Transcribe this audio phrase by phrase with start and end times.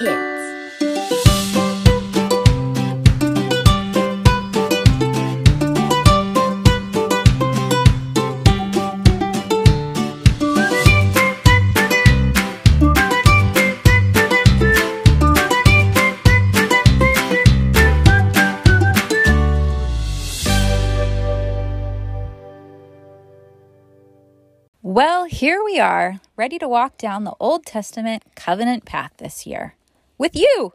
[0.00, 0.16] Kids.
[24.82, 29.74] Well, here we are, ready to walk down the Old Testament covenant path this year.
[30.20, 30.74] With you!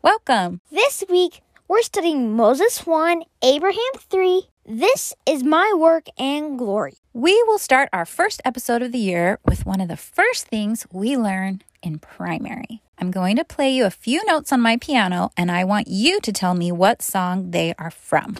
[0.00, 0.62] Welcome!
[0.70, 4.48] This week, we're studying Moses 1, Abraham 3.
[4.64, 6.94] This is my work and glory.
[7.12, 10.86] We will start our first episode of the year with one of the first things
[10.90, 12.80] we learn in primary.
[12.96, 16.18] I'm going to play you a few notes on my piano, and I want you
[16.22, 18.36] to tell me what song they are from.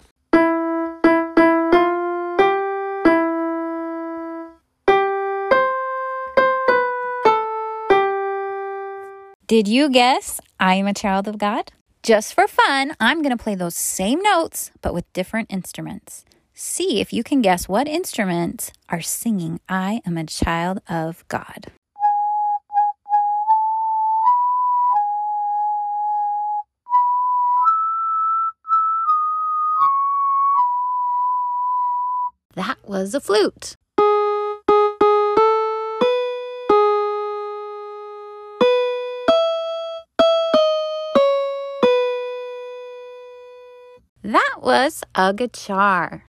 [9.47, 11.71] Did you guess I am a child of God?
[12.03, 16.25] Just for fun, I'm going to play those same notes, but with different instruments.
[16.53, 21.67] See if you can guess what instruments are singing I am a child of God.
[32.55, 33.77] That was a flute.
[44.57, 46.23] That was a guitar.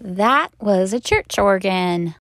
[0.00, 2.14] That was a church organ.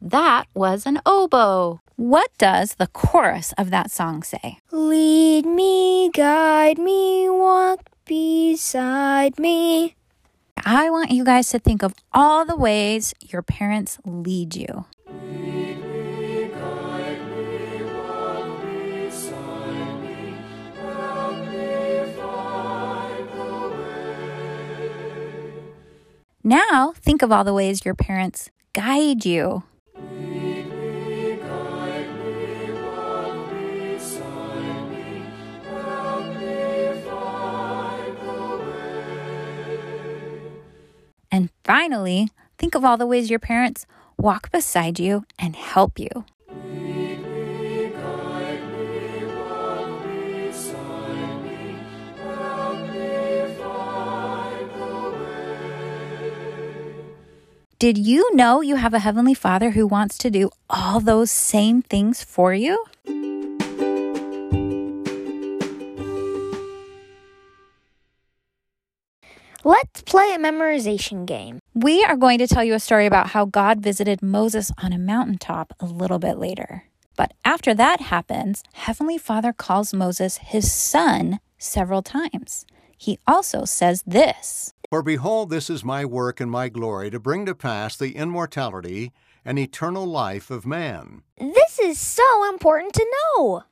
[0.00, 1.00] That was an.
[2.10, 4.58] What does the chorus of that song say?
[4.72, 9.94] Lead me, guide me, walk beside me.
[10.66, 14.86] I want you guys to think of all the ways your parents lead you.
[26.42, 29.62] Now, think of all the ways your parents guide you.
[41.64, 42.28] Finally,
[42.58, 46.24] think of all the ways your parents walk beside you and help you.
[57.80, 61.80] Did you know you have a Heavenly Father who wants to do all those same
[61.80, 62.84] things for you?
[70.10, 71.60] Play a memorization game.
[71.72, 74.98] We are going to tell you a story about how God visited Moses on a
[74.98, 76.82] mountaintop a little bit later.
[77.16, 82.66] But after that happens, Heavenly Father calls Moses his son several times.
[82.98, 87.46] He also says this For behold, this is my work and my glory to bring
[87.46, 89.12] to pass the immortality
[89.44, 91.22] and eternal life of man.
[91.38, 93.62] This is so important to know.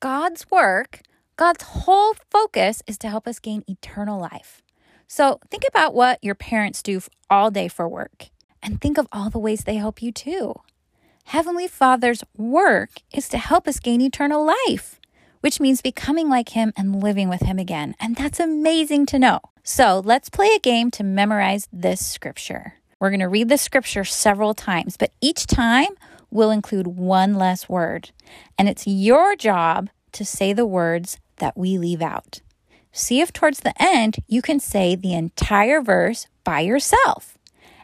[0.00, 1.02] God's work,
[1.36, 4.62] God's whole focus is to help us gain eternal life.
[5.08, 8.28] So think about what your parents do all day for work
[8.62, 10.54] and think of all the ways they help you too.
[11.24, 15.00] Heavenly Father's work is to help us gain eternal life,
[15.40, 17.94] which means becoming like Him and living with Him again.
[17.98, 19.40] And that's amazing to know.
[19.62, 22.74] So let's play a game to memorize this scripture.
[23.00, 25.90] We're going to read the scripture several times, but each time
[26.30, 28.10] we'll include one less word.
[28.58, 32.40] And it's your job to say the words that we leave out.
[32.92, 37.38] See if towards the end you can say the entire verse by yourself.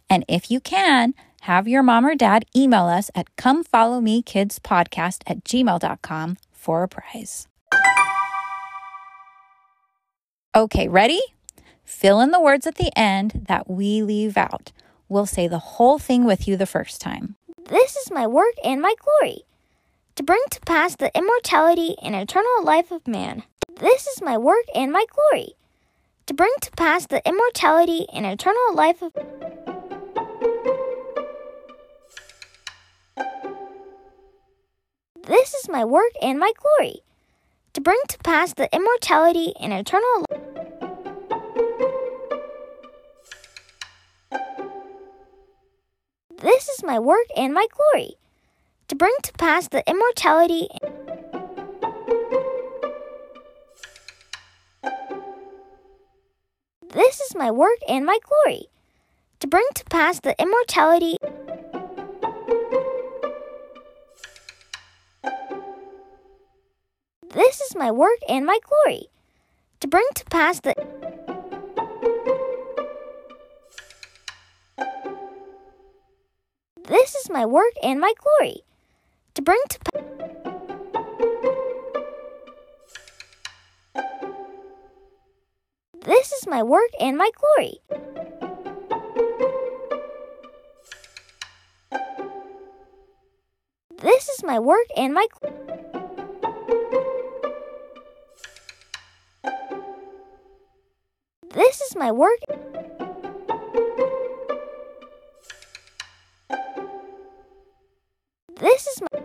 [0.08, 6.36] And if you can, have your mom or dad email us at comefollowmekidspodcast at gmail.com
[6.52, 7.46] for a prize.
[10.56, 11.20] Okay, ready?
[11.84, 14.72] Fill in the words at the end that we leave out.
[15.08, 17.36] We'll say the whole thing with you the first time.
[17.68, 19.42] This is my work and my glory,
[20.16, 23.42] to bring to pass the immortality and eternal life of man.
[23.76, 25.54] This is my work and my glory,
[26.26, 29.12] to bring to pass the immortality and eternal life of
[35.26, 37.00] This is my work and my glory,
[37.72, 40.24] to bring to pass the immortality and eternal.
[46.36, 48.14] This is my work and my glory,
[48.86, 50.68] to bring to pass the immortality.
[56.94, 58.68] This is my work and my glory,
[59.40, 61.16] to bring to pass the immortality.
[67.30, 69.08] This is my work and my glory,
[69.80, 70.72] to bring to pass the.
[76.86, 78.58] This is my work and my glory,
[79.34, 80.03] to bring to pass.
[86.24, 87.74] This is my work and my glory.
[94.00, 95.26] This is my work and my
[101.52, 102.40] This is my work.
[108.56, 109.23] This is my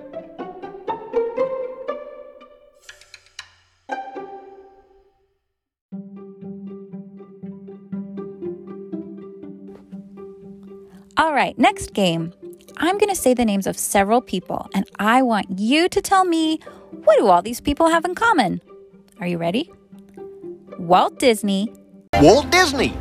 [11.20, 12.32] All right, next game.
[12.78, 16.24] I'm going to say the names of several people, and I want you to tell
[16.24, 16.60] me
[17.04, 18.62] what do all these people have in common?
[19.20, 19.70] Are you ready?
[20.78, 21.74] Walt Disney,
[22.22, 22.94] Walt Disney.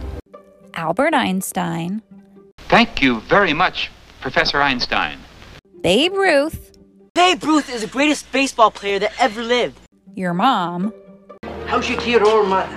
[0.74, 2.02] Albert Einstein,
[2.68, 3.88] Thank you very much,
[4.20, 5.18] Professor Einstein.
[5.80, 6.76] Babe Ruth,
[7.14, 9.78] Babe Ruth is the greatest baseball player that ever lived.
[10.16, 10.92] your mom,
[11.66, 12.76] How's your kid or mother?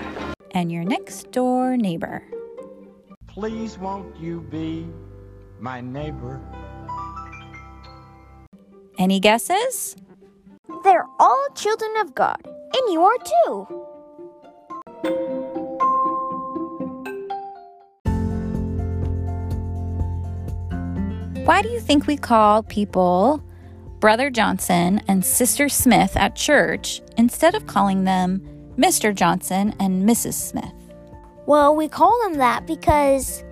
[0.51, 2.21] and your next door neighbor.
[3.25, 4.85] Please won't you be
[5.61, 6.41] my neighbor?
[8.97, 9.95] Any guesses?
[10.83, 13.67] They're all children of God, and you are too.
[21.45, 23.43] Why do you think we call people
[23.99, 28.41] Brother Johnson and Sister Smith at church instead of calling them
[28.77, 29.13] Mr.
[29.13, 30.33] Johnson and Mrs.
[30.33, 30.73] Smith?
[31.45, 33.43] Well, we call them that because,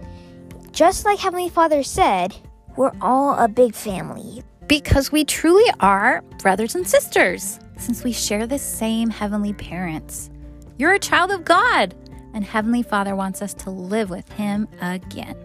[0.72, 2.36] just like Heavenly Father said,
[2.76, 4.44] we're all a big family.
[4.68, 10.30] Because we truly are brothers and sisters, since we share the same heavenly parents.
[10.78, 11.96] You're a child of God,
[12.34, 15.36] and Heavenly Father wants us to live with Him again.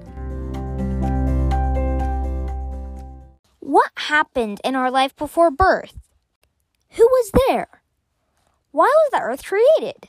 [3.61, 5.99] What happened in our life before birth?
[6.91, 7.83] Who was there?
[8.71, 10.09] Why was the earth created?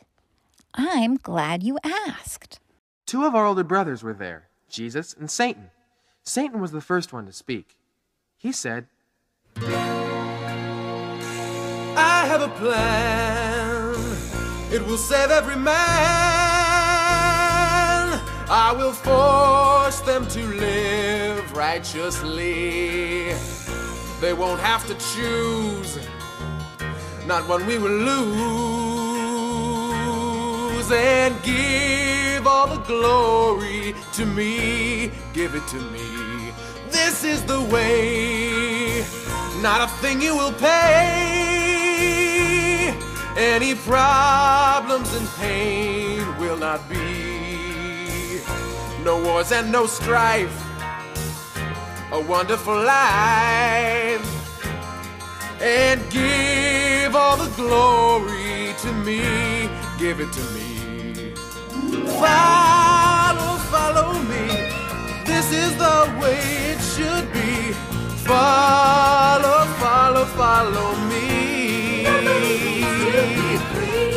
[0.74, 2.60] I'm glad you asked.
[3.08, 5.72] Two of our older brothers were there, Jesus and Satan.
[6.24, 7.78] Satan was the first one to speak.
[8.38, 8.88] He said,
[11.98, 13.96] I have a plan.
[14.72, 15.76] It will save every man.
[18.48, 23.34] I will force them to live righteously.
[24.22, 25.98] They won't have to choose.
[27.26, 28.16] Not one we will lose.
[30.92, 32.25] And give
[32.66, 35.12] all the glory to me.
[35.34, 36.52] Give it to me.
[36.90, 39.06] This is the way.
[39.62, 40.82] Not a thing you will pay.
[43.38, 48.42] Any problems and pain will not be.
[49.04, 50.56] No wars and no strife.
[52.12, 54.26] A wonderful life.
[55.62, 59.22] And give all the glory to me.
[60.00, 60.75] Give it to me.
[62.04, 64.48] Follow, follow me.
[65.26, 66.40] This is the way
[66.72, 67.74] it should be.
[68.28, 72.06] Follow, follow, follow me.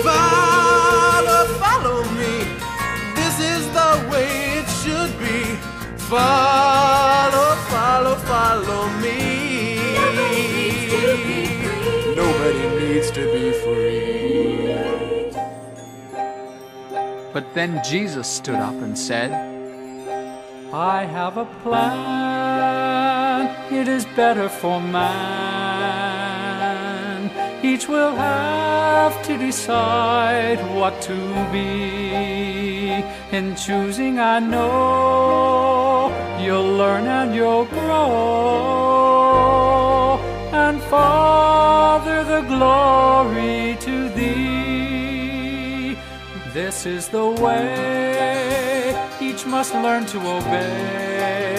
[0.02, 2.34] Follow, follow me.
[3.14, 5.38] This is the way it should be.
[5.96, 9.78] Follow, follow, follow me.
[12.16, 14.67] Nobody needs to be free.
[17.38, 19.30] But then Jesus stood up and said,
[20.72, 25.20] I have a plan, it is better for man.
[27.64, 31.14] Each will have to decide what to
[31.52, 33.04] be.
[33.30, 38.88] In choosing, I know you'll learn and you'll grow.
[40.50, 43.97] And Father, the glory to.
[46.64, 51.54] This is the way each must learn to obey.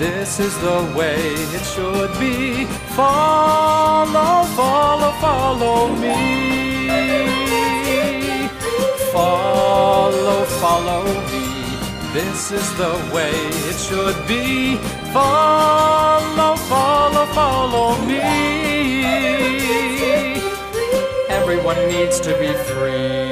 [0.00, 1.20] this is the way
[1.56, 2.64] it should be.
[2.96, 6.88] Follow, follow, follow me.
[9.12, 11.44] Follow, follow me.
[12.14, 13.34] This is the way
[13.68, 14.76] it should be.
[15.12, 18.20] Follow, follow, follow me.
[21.28, 23.29] Everyone needs to be free.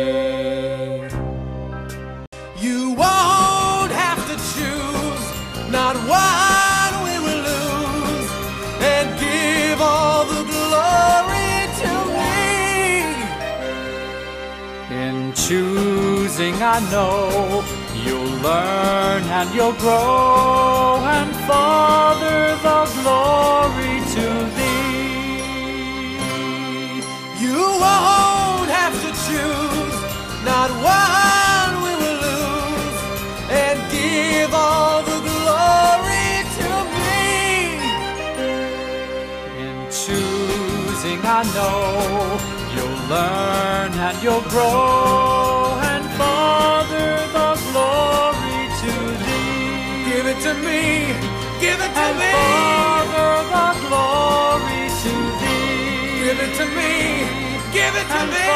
[16.60, 17.62] I know
[18.04, 24.98] you'll learn and you'll grow, and Father, the glory to thee.
[27.40, 29.98] You won't have to choose,
[30.44, 32.98] not one we will lose,
[33.50, 37.22] and give all the glory to me.
[39.64, 41.86] In choosing, I know
[42.74, 45.67] you'll learn and you'll grow,
[50.48, 50.82] to me,
[51.60, 56.24] give it to And me, Father, the glory to thee.
[56.24, 56.94] give it to me,
[57.76, 58.47] give it to And me,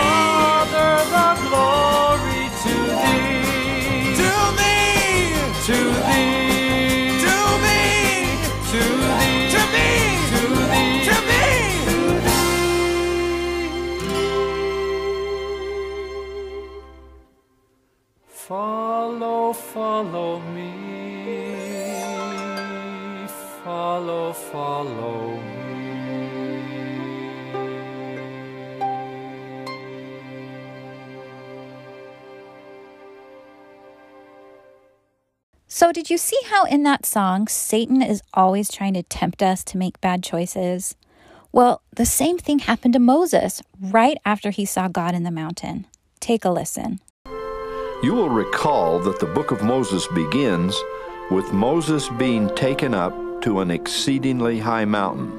[24.83, 25.39] Follow.
[35.69, 39.63] So, did you see how in that song, Satan is always trying to tempt us
[39.65, 40.97] to make bad choices?
[41.53, 45.87] Well, the same thing happened to Moses right after he saw God in the mountain.
[46.19, 46.99] Take a listen.
[48.03, 50.77] You will recall that the book of Moses begins
[51.31, 55.31] with Moses being taken up to an exceedingly high mountain.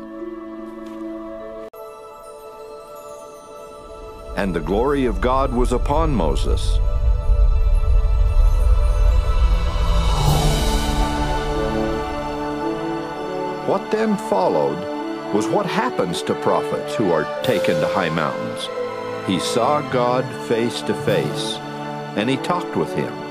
[4.35, 6.77] And the glory of God was upon Moses.
[13.67, 14.77] What then followed
[15.33, 18.67] was what happens to prophets who are taken to high mountains.
[19.25, 21.55] He saw God face to face,
[22.17, 23.22] and he talked with him.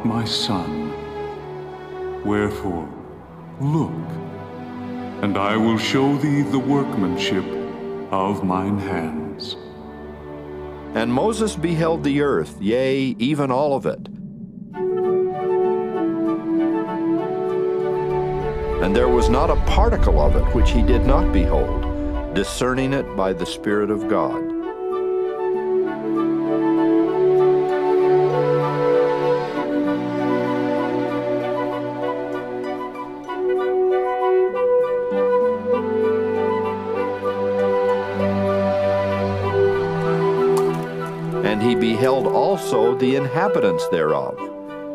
[0.00, 0.90] Art my son.
[2.24, 2.88] Wherefore,
[3.60, 3.92] look,
[5.22, 7.44] and I will show thee the workmanship
[8.10, 9.56] of mine hands.
[10.94, 14.08] And Moses beheld the earth, yea, even all of it.
[18.82, 23.16] And there was not a particle of it which he did not behold, discerning it
[23.16, 24.49] by the Spirit of God.
[41.50, 44.38] And he beheld also the inhabitants thereof,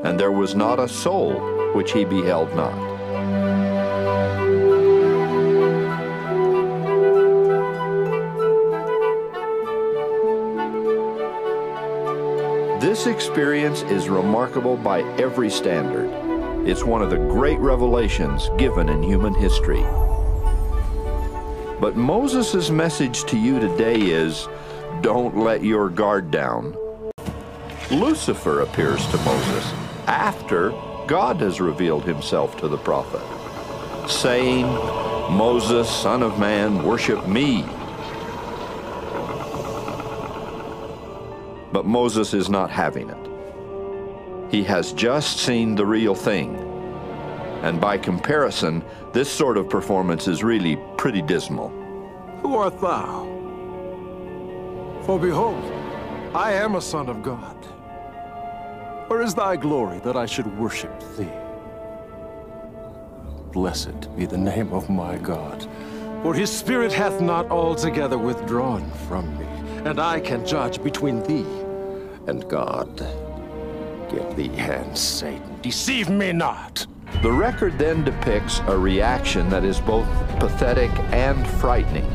[0.06, 1.34] and there was not a soul
[1.74, 2.72] which he beheld not.
[12.80, 16.10] This experience is remarkable by every standard.
[16.66, 19.84] It's one of the great revelations given in human history.
[21.82, 24.48] But Moses' message to you today is
[25.06, 26.76] don't let your guard down.
[27.92, 29.72] Lucifer appears to Moses
[30.08, 30.72] after
[31.06, 33.22] God has revealed himself to the prophet,
[34.10, 37.62] saying, Moses, son of man, worship me.
[41.72, 44.52] But Moses is not having it.
[44.52, 46.56] He has just seen the real thing.
[47.62, 48.84] And by comparison,
[49.14, 51.70] this sort of performance is really pretty dismal.
[52.42, 53.36] Who art thou?
[55.06, 55.64] For behold,
[56.34, 57.56] I am a son of God.
[59.08, 61.30] Where is thy glory that I should worship thee?
[63.52, 65.68] Blessed be the name of my God,
[66.24, 69.46] for his spirit hath not altogether withdrawn from me,
[69.88, 71.46] and I can judge between thee
[72.26, 72.98] and God.
[74.10, 75.62] Get thee hence, Satan.
[75.62, 76.88] Deceive me not.
[77.22, 80.08] The record then depicts a reaction that is both
[80.40, 82.12] pathetic and frightening.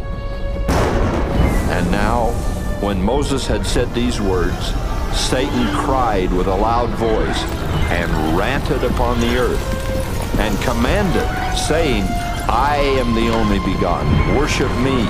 [1.71, 2.35] And now,
[2.81, 4.75] when Moses had said these words,
[5.15, 7.43] Satan cried with a loud voice
[7.91, 12.05] and ranted upon the earth and commanded, saying,
[12.49, 15.07] I am the only begotten, worship me.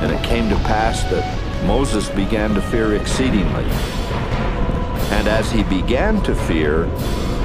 [0.00, 3.64] And it came to pass that Moses began to fear exceedingly.
[5.10, 6.86] And as he began to fear,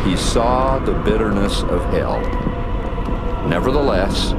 [0.04, 2.20] he saw the bitterness of hell.
[3.48, 4.34] Nevertheless,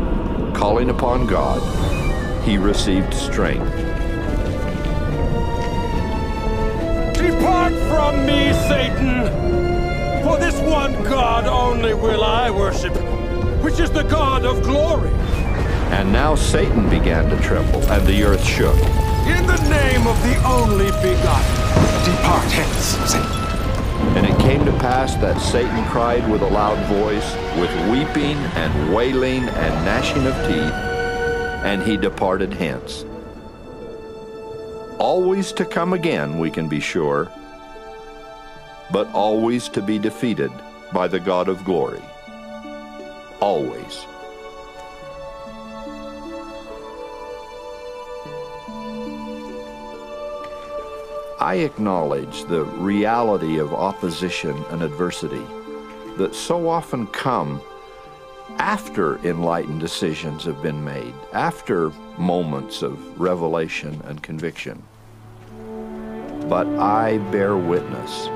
[0.56, 1.60] calling upon God,
[2.44, 3.91] he received strength.
[7.72, 10.22] Depart from me, Satan!
[10.22, 12.94] For this one God only will I worship,
[13.62, 15.10] which is the God of glory.
[15.90, 18.76] And now Satan began to tremble, and the earth shook.
[19.26, 21.54] In the name of the only begotten,
[22.04, 23.42] depart hence, Satan.
[24.16, 28.94] And it came to pass that Satan cried with a loud voice, with weeping and
[28.94, 30.72] wailing and gnashing of teeth,
[31.64, 33.04] and he departed hence.
[34.98, 37.30] Always to come again, we can be sure,
[38.92, 40.52] but always to be defeated
[40.92, 42.02] by the God of glory.
[43.40, 44.06] Always.
[51.40, 55.44] I acknowledge the reality of opposition and adversity
[56.16, 57.60] that so often come
[58.58, 64.82] after enlightened decisions have been made, after moments of revelation and conviction.
[66.48, 68.28] But I bear witness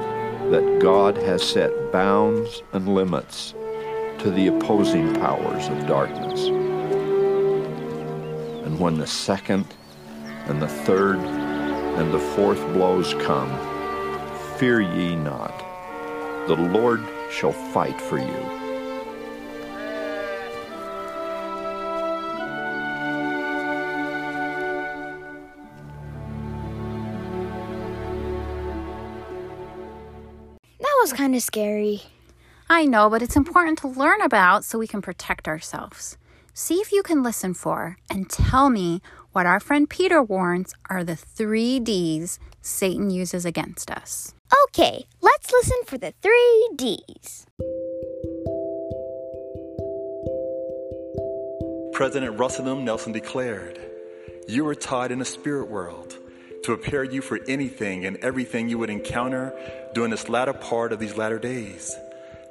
[0.50, 3.55] that God has set bounds and limits
[4.19, 6.47] to the opposing powers of darkness.
[8.65, 9.67] And when the second
[10.47, 13.50] and the third and the fourth blows come,
[14.59, 15.59] fear ye not.
[16.47, 18.66] The Lord shall fight for you.
[31.17, 32.02] Kind of scary.
[32.69, 36.19] I know, but it's important to learn about so we can protect ourselves.
[36.52, 39.00] See if you can listen for and tell me
[39.33, 44.35] what our friend Peter warns are the three D's Satan uses against us.
[44.65, 47.47] Okay, let's listen for the three D's.
[51.95, 52.85] President Russell M.
[52.85, 53.81] Nelson declared,
[54.49, 56.19] You are tied in a spirit world
[56.67, 59.55] to prepare you for anything and everything you would encounter
[59.95, 61.97] during this latter part of these latter days.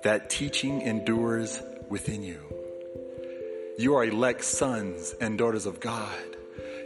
[0.03, 2.39] That teaching endures within you.
[3.77, 6.15] You are elect sons and daughters of God.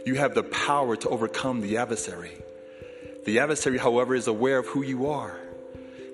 [0.04, 2.32] You have the power to overcome the adversary.
[3.26, 5.38] The adversary, however, is aware of who you are.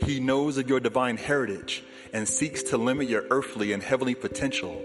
[0.03, 4.85] He knows of your divine heritage and seeks to limit your earthly and heavenly potential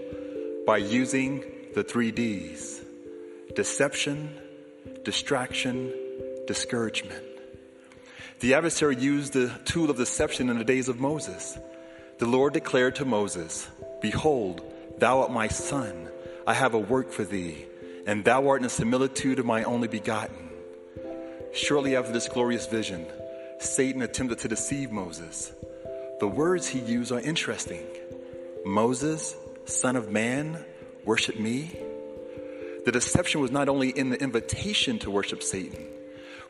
[0.66, 2.80] by using the three D's
[3.54, 4.34] deception,
[5.04, 5.92] distraction,
[6.46, 7.24] discouragement.
[8.40, 11.58] The adversary used the tool of deception in the days of Moses.
[12.18, 13.68] The Lord declared to Moses,
[14.00, 14.62] Behold,
[14.98, 16.08] thou art my son.
[16.46, 17.66] I have a work for thee,
[18.06, 20.50] and thou art in the similitude of my only begotten.
[21.52, 23.06] Shortly after this glorious vision,
[23.60, 25.52] Satan attempted to deceive Moses.
[26.18, 27.86] The words he used are interesting.
[28.64, 30.64] Moses, son of man,
[31.04, 31.70] worship me.
[32.84, 35.86] The deception was not only in the invitation to worship Satan,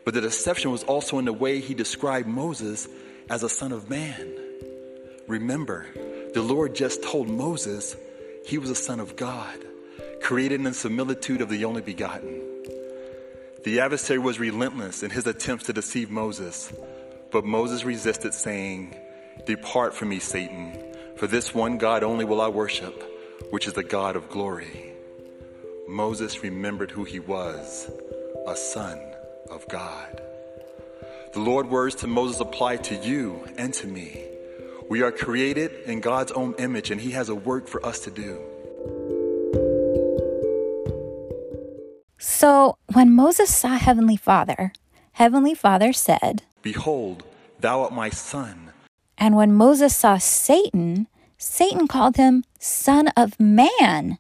[0.05, 2.89] but the deception was also in the way he described Moses
[3.29, 4.35] as a son of man.
[5.27, 5.87] Remember,
[6.35, 7.97] the Lord just told Moses
[8.45, 9.59] he was a son of God,
[10.21, 12.41] created in the similitude of the only begotten.
[13.65, 16.73] The adversary was relentless in his attempts to deceive Moses,
[17.31, 18.97] but Moses resisted, saying,
[19.47, 20.77] Depart from me, Satan,
[21.17, 23.03] for this one God only will I worship,
[23.51, 24.93] which is the God of glory.
[25.89, 27.91] Moses remembered who he was
[28.47, 28.99] a son
[29.53, 30.21] of God.
[31.33, 34.25] The Lord words to Moses apply to you and to me.
[34.89, 38.11] We are created in God's own image, and He has a work for us to
[38.11, 38.41] do.
[42.19, 44.73] So, when Moses saw Heavenly Father,
[45.13, 47.25] Heavenly Father said, Behold,
[47.61, 48.73] thou art my son.
[49.19, 51.07] And when Moses saw Satan,
[51.39, 54.19] Satan called him Son of Man.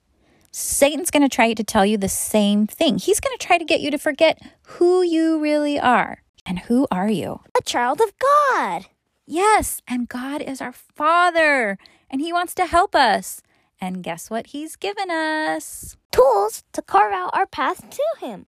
[0.54, 2.98] Satan's going to try to tell you the same thing.
[2.98, 4.38] He's going to try to get you to forget
[4.76, 6.22] who you really are.
[6.44, 7.40] And who are you?
[7.58, 8.86] A child of God.
[9.26, 11.78] Yes, and God is our Father,
[12.10, 13.40] and He wants to help us.
[13.80, 15.96] And guess what He's given us?
[16.10, 18.46] Tools to carve out our path to Him.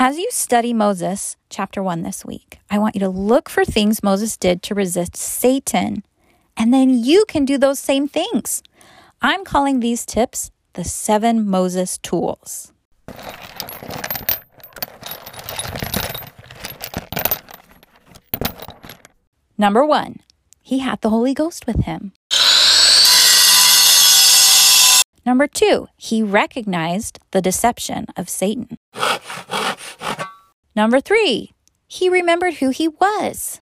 [0.00, 4.00] As you study Moses, chapter 1 this week, I want you to look for things
[4.00, 6.04] Moses did to resist Satan.
[6.56, 8.62] And then you can do those same things.
[9.20, 12.72] I'm calling these tips the seven Moses tools.
[19.58, 20.20] Number one,
[20.62, 22.12] he had the Holy Ghost with him.
[25.28, 28.78] Number two, he recognized the deception of Satan.
[30.74, 31.52] Number three,
[31.86, 33.60] he remembered who he was.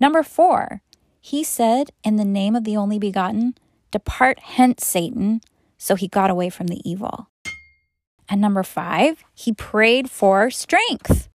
[0.00, 0.80] Number four,
[1.20, 3.54] he said, In the name of the only begotten,
[3.90, 5.42] depart hence, Satan.
[5.76, 7.28] So he got away from the evil.
[8.30, 11.28] And number five, he prayed for strength.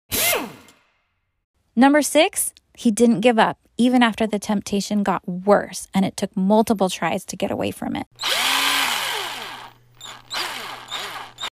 [1.74, 6.36] Number six, he didn't give up even after the temptation got worse and it took
[6.36, 8.06] multiple tries to get away from it.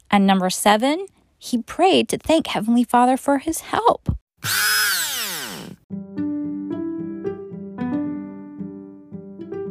[0.10, 1.06] And number seven,
[1.40, 4.16] he prayed to thank Heavenly Father for his help.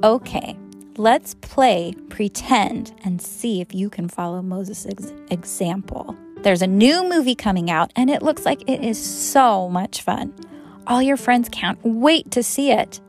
[0.02, 0.56] Okay,
[0.96, 6.16] let's play pretend and see if you can follow Moses' ex- example.
[6.38, 10.32] There's a new movie coming out and it looks like it is so much fun.
[10.86, 13.00] All your friends can't wait to see it.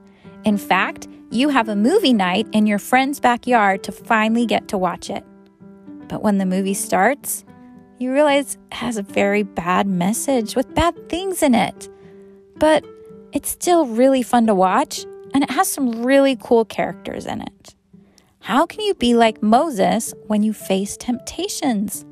[0.44, 4.78] In fact, you have a movie night in your friend's backyard to finally get to
[4.78, 5.24] watch it.
[6.08, 7.46] But when the movie starts,
[8.00, 11.88] you realize it has a very bad message with bad things in it.
[12.58, 12.84] But
[13.32, 17.76] it's still really fun to watch, and it has some really cool characters in it.
[18.40, 22.06] How can you be like Moses when you face temptations?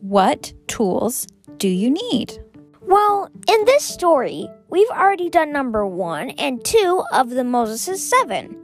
[0.00, 2.38] What tools do you need?
[2.82, 8.56] Well, in this story, we've already done number one and two of the Moses' seven.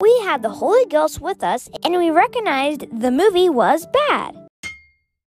[0.00, 4.36] We had the Holy Ghost with us and we recognized the movie was bad.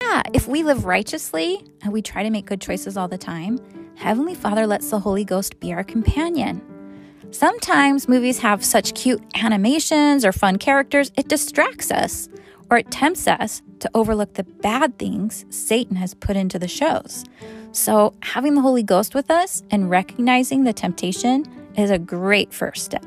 [0.01, 3.59] Yeah, if we live righteously and we try to make good choices all the time,
[3.97, 6.63] Heavenly Father lets the Holy Ghost be our companion.
[7.31, 12.29] Sometimes movies have such cute animations or fun characters, it distracts us
[12.71, 17.25] or it tempts us to overlook the bad things Satan has put into the shows.
[17.73, 21.45] So, having the Holy Ghost with us and recognizing the temptation
[21.77, 23.05] is a great first step.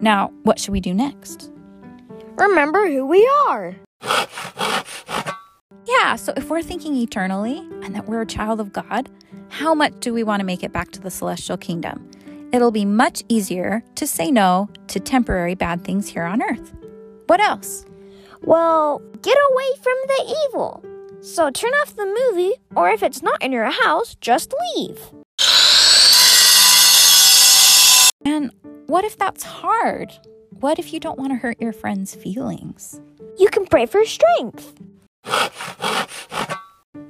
[0.00, 1.50] Now, what should we do next?
[2.36, 3.76] Remember who we are.
[5.86, 9.08] Yeah, so if we're thinking eternally and that we're a child of God,
[9.48, 12.10] how much do we want to make it back to the celestial kingdom?
[12.52, 16.74] It'll be much easier to say no to temporary bad things here on earth.
[17.26, 17.86] What else?
[18.42, 20.84] Well, get away from the evil.
[21.20, 25.00] So turn off the movie, or if it's not in your house, just leave.
[28.24, 28.50] And
[28.86, 30.12] what if that's hard?
[30.60, 33.00] What if you don't want to hurt your friend's feelings?
[33.38, 34.74] You can pray for strength.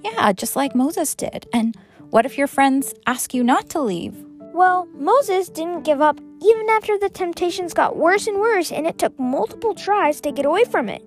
[0.03, 1.47] Yeah, just like Moses did.
[1.53, 1.77] And
[2.11, 4.17] what if your friends ask you not to leave?
[4.53, 8.99] Well, Moses didn't give up even after the temptations got worse and worse, and it
[8.99, 11.03] took multiple tries to get away from it.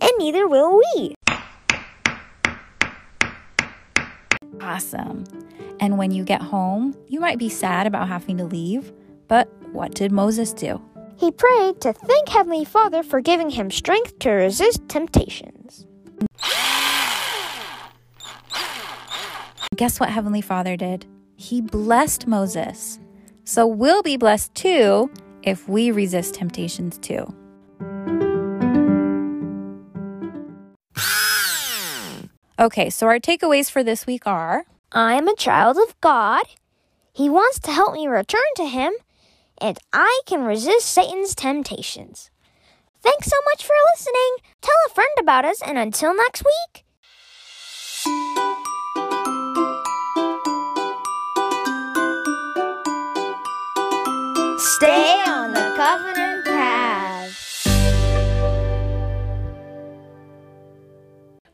[0.00, 1.14] And neither will we.
[4.60, 5.24] Awesome.
[5.80, 8.92] And when you get home, you might be sad about having to leave,
[9.28, 10.80] but what did Moses do?
[11.16, 15.86] He prayed to thank Heavenly Father for giving him strength to resist temptations.
[19.76, 21.06] Guess what Heavenly Father did?
[21.36, 22.98] He blessed Moses.
[23.44, 25.10] So we'll be blessed too
[25.42, 27.26] if we resist temptations too.
[32.58, 36.44] Okay, so our takeaways for this week are I am a child of God.
[37.12, 38.92] He wants to help me return to Him,
[39.60, 42.30] and I can resist Satan's temptations.
[43.02, 44.36] Thanks so much for listening.
[44.62, 46.84] Tell a friend about us, and until next week.
[54.58, 57.64] Stay on the covenant path.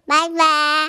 [0.06, 0.80] Bye bye.